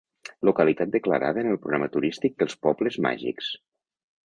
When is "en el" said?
1.43-1.59